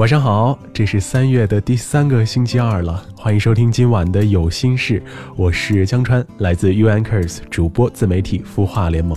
[0.00, 5.02] 晚上好，这是三月的第三个星期二了，欢迎收听今晚的有心事，
[5.36, 9.14] 我是江川，来自 U Anchors 主播自媒体孵化联盟。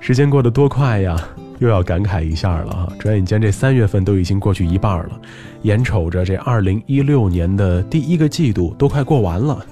[0.00, 1.16] 时间过得多快呀，
[1.60, 5.20] 又要感慨一下了哈，转眼间这三月份都已经过去一半了，
[5.62, 9.64] 眼瞅着这二零一六年的第一个季度都快过完了。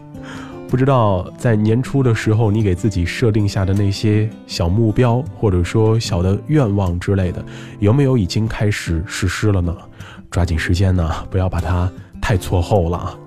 [0.69, 7.45] 不知道在年初的时候，你给自己设定下的那些小目标，或者说小的愿望之类的，
[7.79, 9.75] 有没有已经开始实施了呢？
[10.31, 13.19] 抓紧时间呢，不要把它太错后了啊！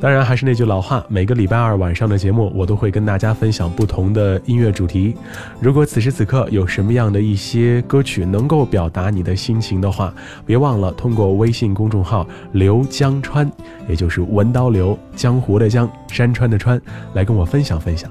[0.00, 5.14] 当然，还是那句老话，每个礼拜二晚上的节目，我都会跟大家分享不同的音乐主题。
[5.60, 10.12] 如果此时此刻有什么样的一些歌曲能够表达你的心情的话，
[10.44, 13.48] 别忘了通过微信公众号“刘江川”，
[13.88, 16.80] 也就是文刀刘江湖的江山川的川，
[17.14, 18.10] 来跟我分享分享。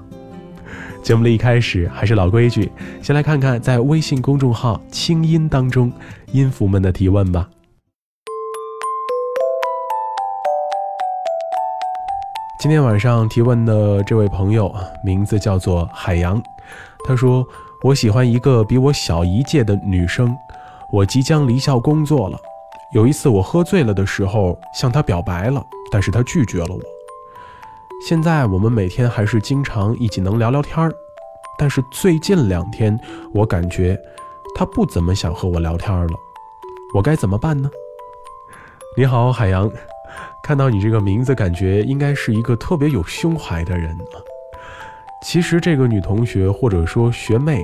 [1.04, 2.72] 节目的一开始还是老规矩，
[3.02, 5.92] 先来看看在微信公众号“清音”当中
[6.32, 7.50] 音符们的提问吧。
[12.62, 14.72] 今天晚上提问的这位朋友，
[15.04, 16.40] 名字叫做海洋。
[17.04, 17.44] 他说
[17.82, 20.38] ：“我喜欢一个比我小一届的女生，
[20.92, 22.40] 我即将离校工作了。
[22.94, 26.80] 有一次我喝醉了的时候向她表白了，但是她拒绝了我。
[28.08, 30.94] 现在我们每天还是经常一起能聊聊天儿，
[31.58, 32.96] 但是最近两天
[33.34, 34.00] 我感觉
[34.54, 36.14] 她不怎么想和我聊天了，
[36.94, 37.68] 我该怎么办呢？”
[38.96, 39.68] 你好，海洋。
[40.44, 44.18] 看到你这个名字，感觉应该是一个特别有胸怀的人啊。
[45.24, 47.64] 其实这个女同学或者说学妹，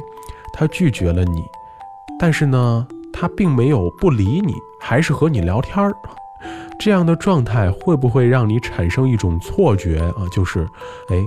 [0.53, 1.43] 她拒绝了你，
[2.19, 5.91] 但是呢，她并没有不理你，还是和你聊天儿。
[6.79, 10.27] 这样的状态会不会让你产生一种错觉啊？
[10.31, 10.67] 就是，
[11.09, 11.17] 哎，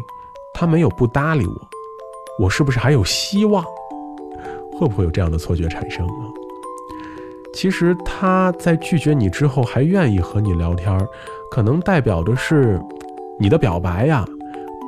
[0.55, 1.69] 她没有不搭理我，
[2.45, 3.65] 我是不是还有希望？
[4.73, 6.31] 会不会有这样的错觉产生啊？
[7.53, 11.05] 其实她在拒绝你之后，还愿意和你聊天儿。
[11.51, 12.81] 可能代表的是，
[13.39, 14.25] 你的表白呀，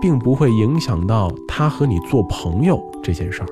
[0.00, 3.48] 并不会影响到他和你做朋友这件事儿。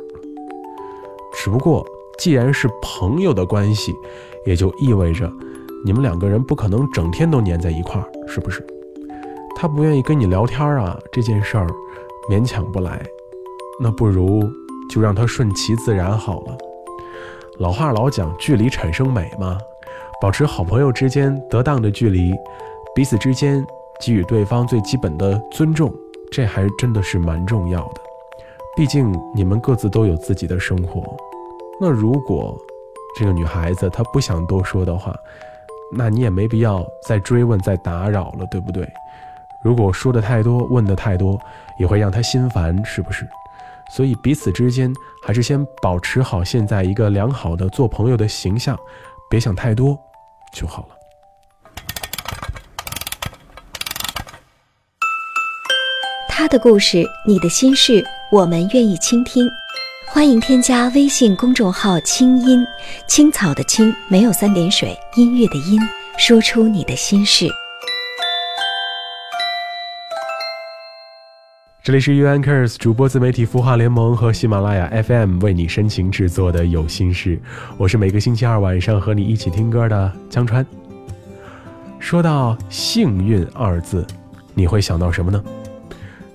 [1.34, 1.84] 只不过，
[2.19, 3.93] 既然是朋友的关系，
[4.47, 5.31] 也就意味着
[5.84, 8.65] 你们两个人不可能整天都黏在一块儿，是不是？
[9.56, 11.66] 他不愿意跟你聊天啊，这件事儿
[12.31, 13.04] 勉强不来，
[13.81, 14.41] 那不如
[14.88, 16.56] 就让他顺其自然好了。
[17.59, 19.59] 老话老讲，距离产生美嘛，
[20.22, 22.32] 保持好朋友之间得当的距离。
[22.95, 23.65] 彼此之间
[24.01, 25.93] 给予对方最基本的尊重，
[26.33, 28.01] 这还真的是蛮重要的。
[28.77, 31.03] 毕竟你们各自都有自己的生活。
[31.81, 32.56] 那如果
[33.19, 35.15] 这个女孩子她不想多说的话，
[35.97, 38.89] 那你也没必要再追问、再打扰了，对不对？
[39.65, 41.39] 如果说的太多、问的太多，
[41.79, 43.29] 也会让她心烦，是不是？
[43.91, 44.93] 所以彼此之间
[45.23, 48.79] 还是先保持好现在一个良好的做朋友的形象，
[49.29, 49.99] 别想太多
[50.53, 51.00] 就好了。
[56.41, 58.03] 他的故事，你的心事，
[58.33, 59.47] 我们愿意倾听。
[60.09, 62.67] 欢迎添加微信公众号“清音
[63.06, 65.79] 青草”的青，没有三点水，音乐的音，
[66.17, 67.47] 说出你的心事。
[71.83, 77.39] 这里是 U Anchors 主播自媒体孵化联盟和喜马拉雅 FM 为你深情制作的有心事，
[77.77, 80.67] 我是每个星期二晚上和你一起听歌的江川。
[81.99, 84.06] 说到幸运二字，
[84.55, 85.45] 你会想到什么呢？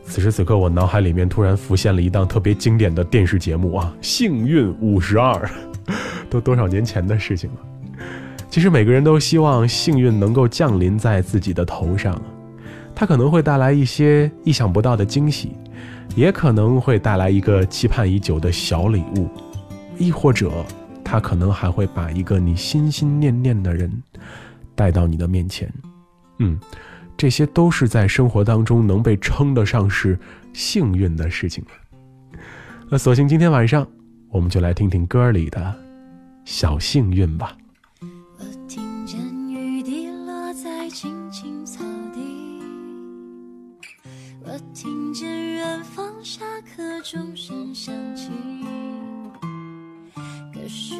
[0.07, 5.33] 此时此刻，我脑海里面突然浮现了一档特别经典的电视节目啊，《幸运五十二》，
[6.29, 7.57] 都多少年前的事情了。
[8.49, 12.19] 其实每个人都希望幸运能够降临在自己的头上，
[12.95, 15.51] 它可能会带来一些意想不到的惊喜，
[16.15, 19.27] 也可能会带来一个期盼已久的小礼物，
[19.97, 20.49] 亦或者
[21.03, 23.91] 它可能还会把一个你心心念念的人
[24.75, 25.69] 带到你的面前。
[26.39, 26.57] 嗯。
[27.25, 30.15] 这些都是在生活当中能被称得上是
[30.53, 31.65] 幸运的事情
[32.87, 33.87] 那索性今天晚上，
[34.29, 35.75] 我们就来听听歌里的
[36.43, 37.57] 小幸运吧。
[38.37, 39.19] 我听见
[39.49, 41.83] 雨滴落在青青草
[42.13, 42.61] 地，
[44.43, 48.29] 我听见远方下课钟声响起，
[50.53, 50.93] 可是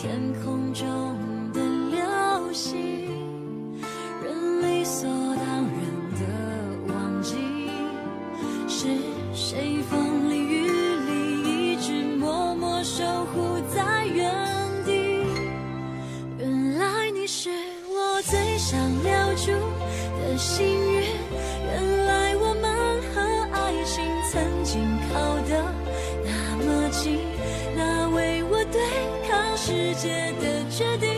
[0.00, 1.29] 天空中
[30.80, 31.09] 界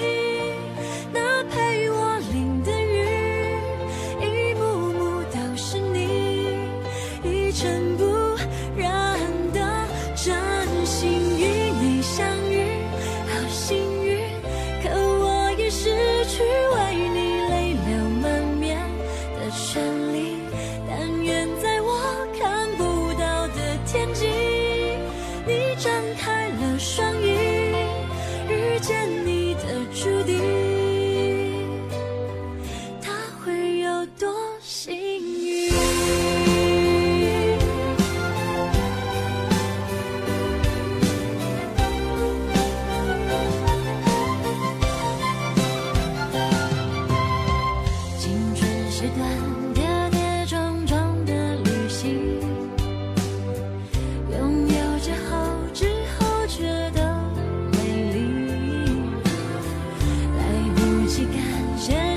[61.79, 62.12] J'aime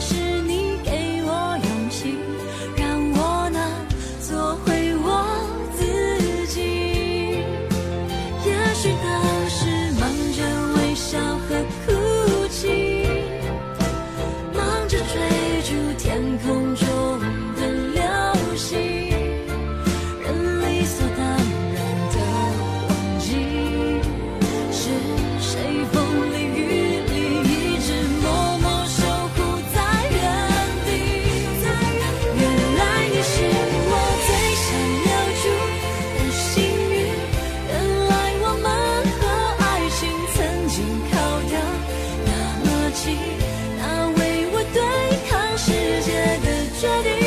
[46.78, 47.25] 决定，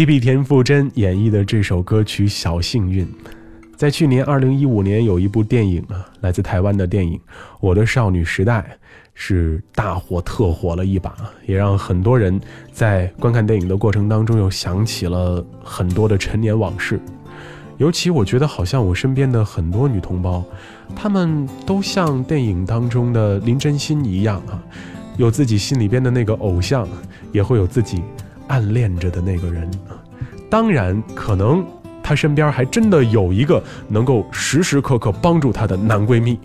[0.00, 3.04] Hebe 田馥甄演绎的这首歌曲《小幸运》，
[3.76, 7.18] 在去年二零一五年有一部电影啊，来自台湾的电影
[7.60, 8.60] 《我的少女时代》，
[9.12, 11.14] 是大火特火了一把，
[11.44, 12.40] 也让很多人
[12.72, 16.98] 在观看电影的过程当中又想起了很多的陈年往事。
[17.76, 20.42] 尤其我觉得，好像我身边的很多女同胞，
[20.96, 24.64] 她们都像电影当中的林真心一样啊，
[25.18, 26.88] 有自己心里边的那个偶像，
[27.32, 28.02] 也会有自己
[28.50, 29.70] 暗恋着的那个人。
[30.50, 31.64] 当然，可能
[32.02, 36.36] 她身边还真的有一个能够时时刻刻帮助她的男闺蜜。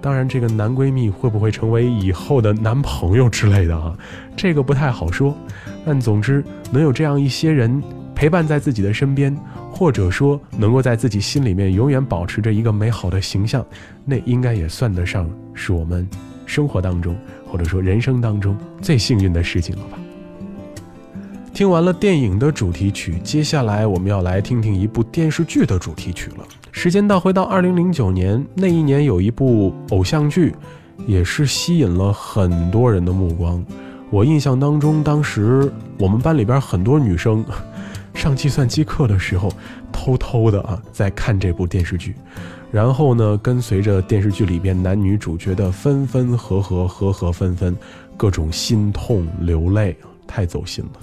[0.00, 3.94] 当然，这个男闺蜜会不会成为以后的男朋友之类的啊？
[4.34, 5.36] 这个不太好说。
[5.84, 7.82] 但总之，能有这样一些人
[8.14, 9.36] 陪伴在自己的身边，
[9.70, 13.64] 或者说能够在自己心里面永远保持着一个美好的形象，
[14.04, 16.08] 那应该也算得上是我们
[16.46, 17.14] 生活当中
[17.46, 19.98] 或者说人生当中最幸运的事情了吧。
[21.54, 26.38] 听完了电影的主题曲，接下来我们要来听听一部电视剧的主题曲了。
[26.70, 30.54] 时间倒回到二零零九年，那一年有一部偶像剧，
[31.06, 33.62] 也是吸引了很多人的目光。
[34.08, 37.44] 我印象当中，当时我们班里边很多女生
[38.14, 39.52] 上计算机课的时候，
[39.92, 42.14] 偷偷的啊在看这部电视剧。
[42.70, 47.76] 然后呢，跟随着电视剧里边男女主角的分分合合、合合分分，
[48.16, 49.94] 各种心痛流泪，
[50.32, 51.00] 太走心了。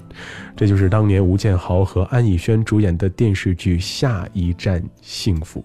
[0.56, 5.60] 这就是当年吴建豪和安以轩主演的电视剧《下一站幸福》。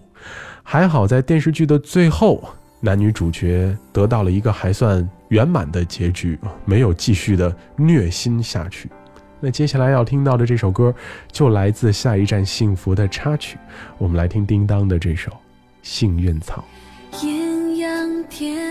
[0.62, 2.48] 还好在电视剧的最后，
[2.80, 8.88] 男女主角得到了一个还算圆满的结局，没有继续的虐心下去。
[9.40, 10.94] 那接下来要听到的这首歌，
[11.32, 13.58] 就来自《下一站幸福》的插曲。
[13.98, 15.30] 我们来听叮当的这首
[15.82, 16.64] 《幸运草》。
[17.26, 18.65] 艳阳天，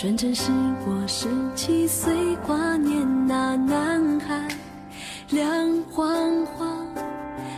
[0.00, 0.50] 纯真是
[0.86, 2.10] 我十七岁
[2.46, 4.48] 挂念那男孩，
[5.28, 5.44] 亮
[5.92, 6.86] 晃晃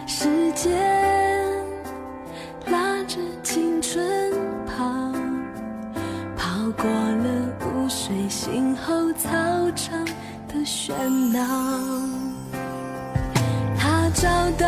[0.08, 0.76] 时间，
[2.66, 4.32] 拉着青春
[4.66, 4.84] 跑，
[6.36, 9.30] 跑过了午睡醒后操
[9.76, 10.04] 场
[10.48, 10.92] 的喧
[11.32, 11.46] 闹。
[13.78, 14.66] 他找到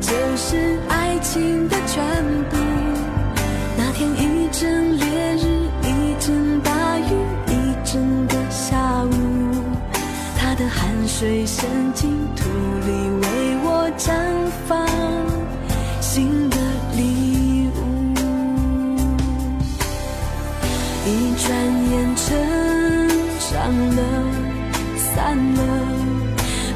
[0.00, 2.02] 福就是爱情的全
[2.48, 2.56] 部。
[3.76, 7.02] 那天一阵烈日，一阵大雨，
[7.48, 9.12] 一整个下午，
[10.38, 12.44] 他的汗水渗进土
[12.86, 12.90] 里，
[13.20, 13.28] 为
[13.62, 14.12] 我绽
[14.66, 14.88] 放
[16.00, 16.56] 新的
[16.96, 17.78] 礼物。
[21.06, 21.48] 一转
[21.90, 22.26] 眼成
[23.50, 23.58] 长
[23.96, 24.00] 了，
[24.96, 25.60] 散了，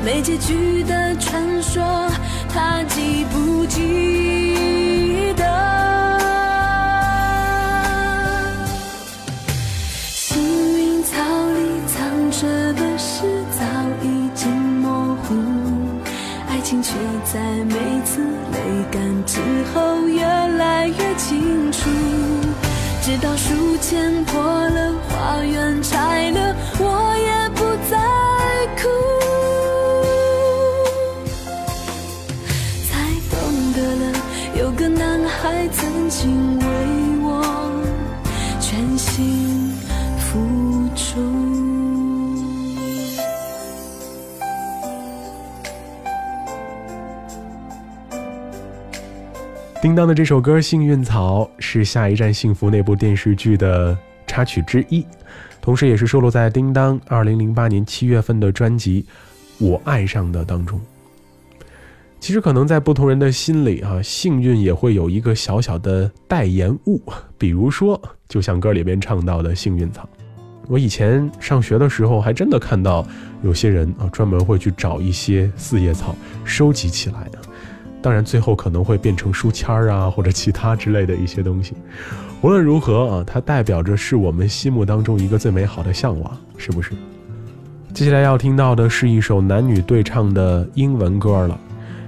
[0.05, 1.83] 没结局的传说，
[2.55, 5.43] 他记不记得？
[10.13, 10.39] 幸
[10.79, 11.19] 运草
[11.51, 11.59] 里
[11.89, 13.65] 藏着的事早
[14.05, 14.49] 已经
[14.81, 15.35] 模糊，
[16.49, 16.93] 爱情却
[17.25, 18.59] 在每次泪
[18.93, 19.41] 干之
[19.75, 21.91] 后越来越清楚。
[23.03, 26.44] 直到书签破了，花园拆了，
[36.15, 36.65] 孩曾经为
[37.23, 37.43] 我
[38.61, 39.73] 全心
[40.19, 40.39] 付
[40.95, 41.21] 出。
[49.83, 55.05] 叮当的这首歌《幸运草》是《下一站幸福》那部电视剧的插曲之一，
[55.61, 59.05] 同时也是收录在叮当2008年7月份的专辑
[59.67, 60.81] 《我爱上的》当中。
[62.25, 66.99] 其实可能在不同人的心里啊，幸运也会有一个小小的代言物，
[67.37, 70.09] 比如说，就像歌里边唱到的幸运草。
[70.67, 73.07] 我以前上学的时候，还真的看到
[73.43, 77.39] 有些人啊，专门会去找一些四叶草收集起来的。
[78.01, 81.75] 当然，最后可能会变成书签儿啊，或者其他之类的一些东西。
[82.41, 86.93] 无论如何啊，它代表着是我们心目当中一个最美好的向往，是不是？
[87.93, 91.61] 接下来要听到的是一首男女对唱的英文歌了。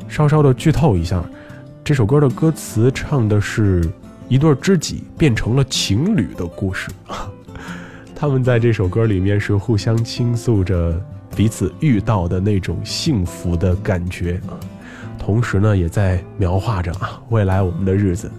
[0.08, 1.22] 稍稍的剧透一下，
[1.84, 3.88] 这首歌的歌词唱的是
[4.28, 6.90] 一对知己变成了情侣的故事。
[8.14, 10.98] 他们在这首歌里面是互相倾诉着
[11.36, 14.56] 彼此遇到的那种幸福的感觉啊，
[15.18, 18.30] 同时呢，也在描画着啊未来我们的日子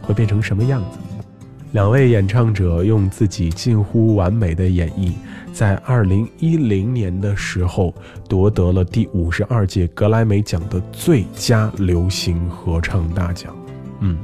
[0.00, 0.98] 会变成什么样子。
[1.74, 5.10] 两位演唱者用自己近乎完美的演绎，
[5.52, 7.92] 在二零一零年的时候
[8.28, 13.52] 夺得了第五十二届格莱美奖的最佳流行合唱大奖。
[13.98, 14.16] 嗯，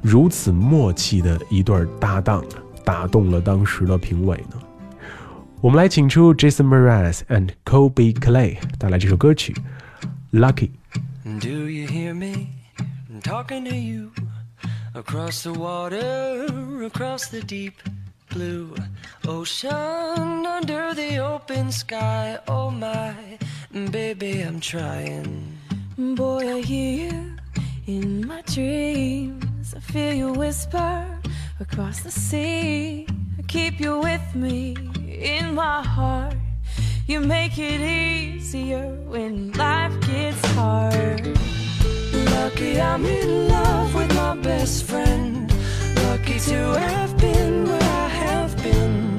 [0.00, 2.42] 如此默契的一对搭档。
[2.82, 4.56] 打动了当时的评委呢。
[5.60, 9.54] 我们来请出 Jason Mraz and Kobe Clay 带来这首歌曲
[10.40, 10.70] 《Lucky》。
[11.40, 12.48] Do you hear me
[13.22, 14.10] talking to you
[14.94, 16.46] across the water,
[16.84, 17.74] across the deep
[18.30, 18.74] blue
[19.26, 22.38] ocean, under the open sky?
[22.48, 23.14] Oh my,
[23.90, 25.58] baby, I'm trying.
[25.96, 27.36] Boy, I hear you
[27.86, 29.74] in my dreams.
[29.74, 31.06] I feel you whisper
[31.60, 33.06] across the sea.
[33.38, 34.76] I keep you with me
[35.08, 36.34] in my heart.
[37.06, 41.38] You make it easier when life gets hard.
[42.12, 45.52] Lucky I'm in love with best friend.
[46.04, 49.18] Lucky to have been where I have been.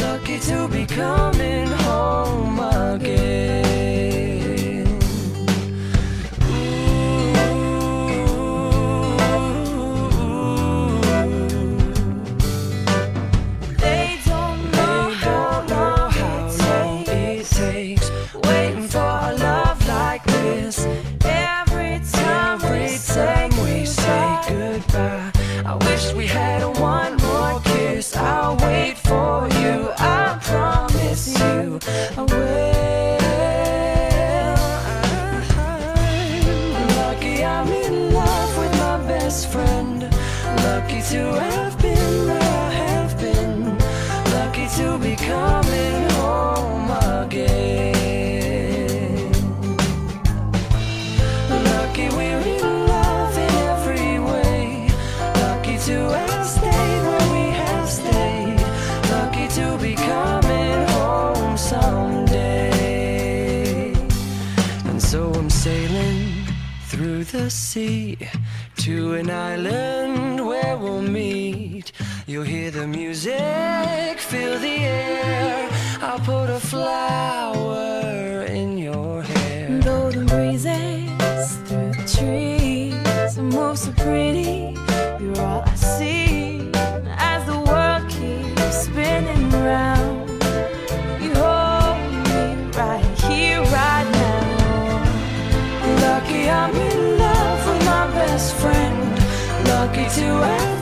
[0.00, 3.99] Lucky to be coming home again.
[67.32, 68.18] The sea
[68.76, 71.92] to an island where we'll meet.
[72.26, 75.68] You'll hear the music, feel the air.
[76.00, 79.78] I'll put a flower in your hair.
[79.80, 84.76] Though the breezes through the trees move so pretty,
[85.20, 86.70] you're all I see
[87.16, 90.30] as the world keeps spinning round.
[91.22, 92.44] You hold me
[92.76, 94.40] right here, right now.
[96.02, 96.99] Lucky I'm in
[98.40, 99.68] best friend.
[99.68, 100.79] Lucky to have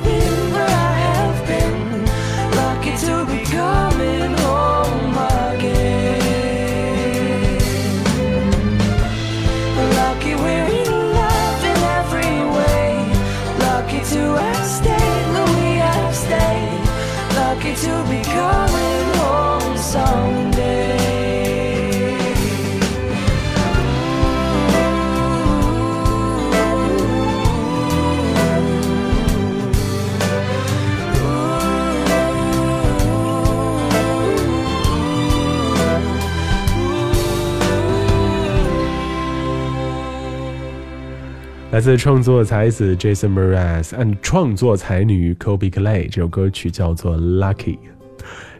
[41.79, 47.55] 来自创作才子 Jason Mraz and 创作才女 Kobe Clay，这首歌曲叫做《Lucky》。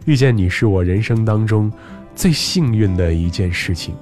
[0.05, 1.69] 遇见你是我人生当中
[2.15, 3.93] 最幸运的一件事情。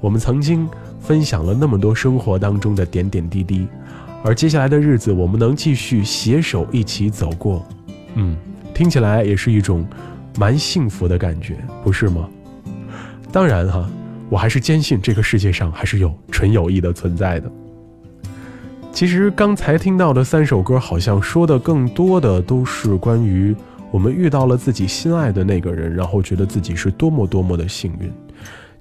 [0.00, 0.68] 我们曾经
[1.00, 3.66] 分享了那么多生活当中的点点滴滴，
[4.22, 7.66] 而接下来的日子，我们能继续携手一起走过，
[8.14, 8.36] 嗯，
[8.72, 9.84] 听起来也是一种
[10.38, 12.28] 蛮幸福的感觉，不是吗？
[13.32, 13.90] 当然哈，
[14.28, 17.50] 我还是坚信这个世界上还是有纯友谊的存在的。
[18.92, 23.54] 其实刚才听到的三首歌，好像说的更多的都是关于
[23.90, 28.12] 我们遇到了自己心爱的那个人，然后觉得自己是多么多么的幸运。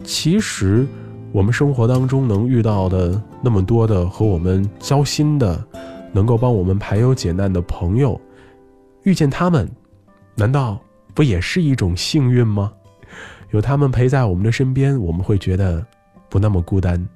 [0.03, 0.85] 其实
[1.31, 5.63] 我们生活当中能遇到的那么多的和我们交心的，
[6.11, 8.19] 能够帮我们排忧解难的朋友，
[9.03, 9.69] 遇见他们，
[10.35, 10.79] 难道
[11.13, 12.73] 不也是一种幸运吗？
[13.51, 15.85] 有他们陪在我们的身边，我们会觉得
[16.29, 17.07] 不那么孤单。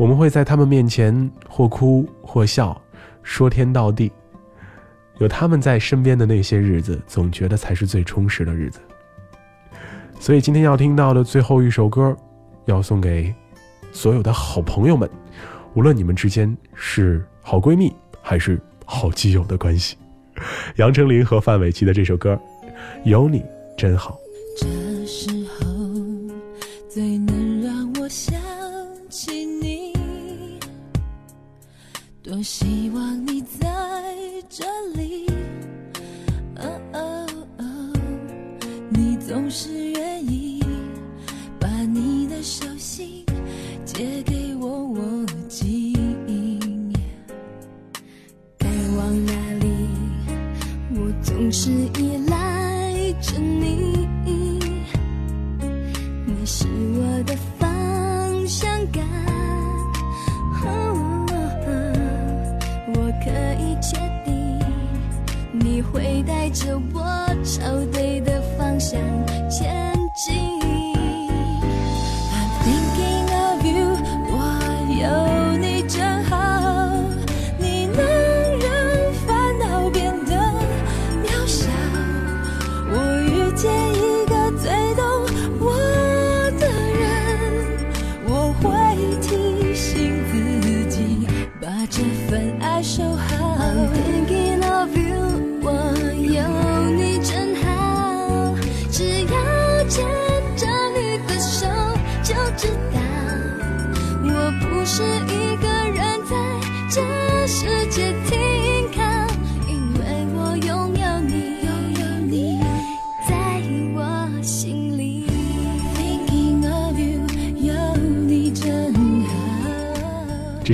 [0.00, 2.80] 我们会在他们面前或哭或笑，
[3.22, 4.10] 说天道地。
[5.18, 8.80] 有他们在身边的那些日子，总觉得才是最充实的日子。
[10.18, 12.16] 所以今天要听到的最后一首歌，
[12.64, 13.34] 要送给
[13.92, 15.06] 所有的好朋友们。
[15.74, 19.98] 无论你们之间是好闺蜜还是好基友的关系。
[20.76, 22.32] 杨丞琳和范玮琪的这首歌
[23.04, 23.44] 《有你
[23.76, 24.18] 真好》。
[32.42, 33.68] 希望你在
[34.48, 35.26] 这里。
[36.56, 37.26] 哦哦
[37.58, 37.92] 哦，
[38.90, 40.62] 你总是愿意
[41.58, 42.66] 把你的手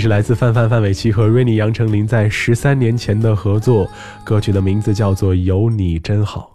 [0.09, 3.91] 来自范范范玮琪和 Rainy 杨丞琳在十三年前的合作，
[4.25, 6.53] 歌曲的名字叫做《有你真好》。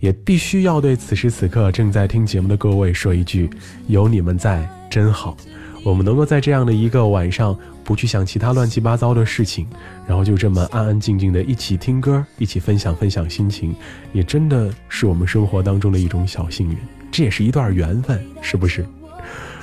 [0.00, 3.48] 也必须要对此时此刻正在听节目的各位说一句：
[3.86, 5.36] 有你们在真好。
[5.84, 9.66] 我们能够在这样的一个晚上，不去想其他乱七八糟的事情，
[10.06, 13.74] 然后就这么安安静静的一起听歌，一起分享分享心情，
[14.12, 16.76] 也真的是我们生活当中的一种小幸运。
[17.10, 18.84] 这也是一段缘分，是不是？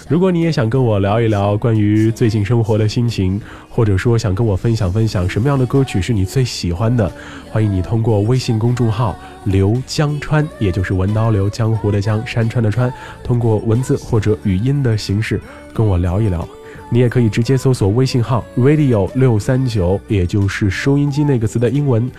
[0.09, 7.11] 如果你也想跟我聊一聊关于最近生活的心情，或者说想跟我分享分享什么样的歌曲是你最喜欢的，
[7.51, 12.91] 欢迎你通过微信公众号“刘江川”，也就是文刀刘江湖的江山川的川，
[13.21, 15.41] 通过文字或者语音的形式
[15.73, 16.47] 跟我聊一聊。
[16.89, 22.09] 你也可以直接搜索微信号 radio 六三九，也就是收音机那个词的英文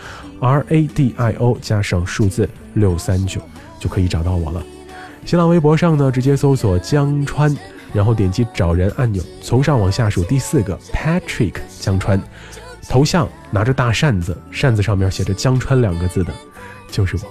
[0.41, 3.41] R A D I O 加上数字六三九，
[3.81, 4.63] 就可以找到我了。
[5.25, 7.57] 新浪微博上呢，直接搜索江川。
[7.93, 12.21] 然后点击找人按钮，从上往下数第四个 Patrick 江川，
[12.89, 16.33] 头像拿着大扇子，扇子上面写着江川两个字的，
[16.91, 17.23] 就是我。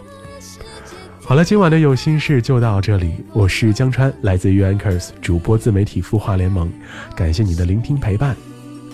[1.24, 6.72] 好了，今晚的有心事就到这里，我是江川，来自于 Anchors 主播自媒体孵化联盟，
[7.16, 8.34] 感谢你的聆听陪伴，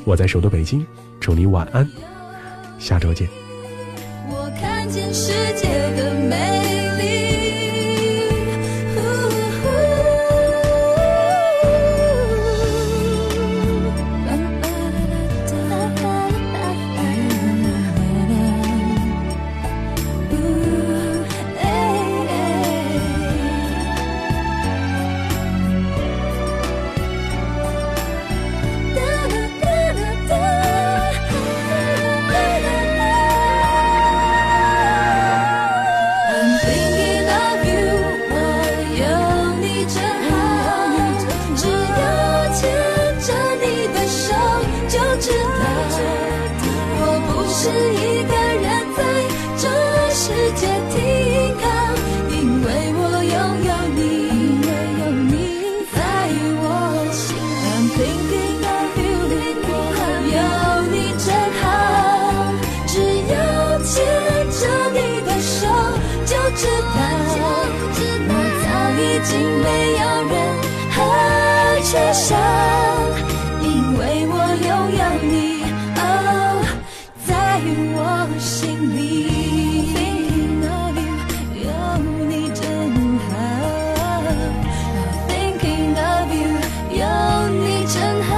[0.04, 0.84] 我在首都北京，
[1.20, 1.88] 祝你晚安，
[2.80, 3.28] 下周见。
[4.30, 6.53] 我看见世界的美
[71.94, 72.36] 何缺少，
[73.62, 74.34] 因为我
[74.66, 75.62] 拥有你，
[75.96, 76.02] 哦，
[77.24, 77.30] 在
[77.94, 78.02] 我
[78.40, 78.98] 心里。
[79.94, 81.14] Thinking of you，
[81.62, 81.70] 有
[82.26, 82.66] 你真
[83.20, 83.30] 好。
[85.30, 86.58] Thinking of you，
[86.98, 87.06] 有
[87.62, 88.32] 你真好。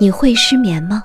[0.00, 1.04] 你会失眠吗？